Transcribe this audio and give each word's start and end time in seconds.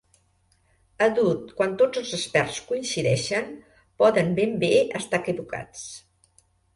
Àdhuc 1.07 1.41
quan 1.59 1.75
tots 1.81 1.99
els 2.01 2.13
experts 2.17 2.57
coincideixen, 2.69 3.51
poden 4.03 4.31
ben 4.39 4.57
bé 4.65 4.71
estar 5.01 5.21
equivocats. 5.25 5.85